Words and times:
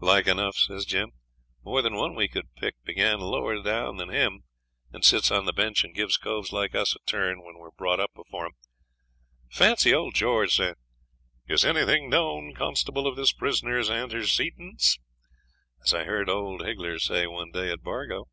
'Like 0.00 0.26
enough,' 0.26 0.56
says 0.58 0.84
Jim. 0.84 1.12
'More 1.64 1.80
than 1.80 1.94
one 1.94 2.14
we 2.14 2.28
could 2.28 2.54
pick 2.56 2.74
began 2.84 3.20
lower 3.20 3.62
down 3.62 3.96
than 3.96 4.10
him, 4.10 4.42
and 4.92 5.02
sits 5.02 5.30
on 5.30 5.46
the 5.46 5.52
Bench 5.54 5.82
and 5.82 5.94
gives 5.94 6.18
coves 6.18 6.52
like 6.52 6.74
us 6.74 6.94
a 6.94 6.98
turn 7.06 7.42
when 7.42 7.56
we're 7.56 7.70
brought 7.70 7.98
up 7.98 8.12
before 8.14 8.44
'em. 8.44 8.52
Fancy 9.50 9.94
old 9.94 10.14
George 10.14 10.54
sayin', 10.54 10.74
"Is 11.46 11.64
anything 11.64 12.10
known, 12.10 12.52
constable, 12.54 13.06
of 13.06 13.16
this 13.16 13.32
prisoner's 13.32 13.88
anterseedents?" 13.88 14.98
as 15.82 15.94
I 15.94 16.04
heard 16.04 16.28
old 16.28 16.60
Higgler 16.66 16.98
say 16.98 17.26
one 17.26 17.50
day 17.50 17.70
at 17.72 17.82
Bargo.' 17.82 18.28